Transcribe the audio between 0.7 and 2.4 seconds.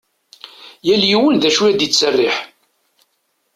Yal yiwen d acu i ad ittserriḥ.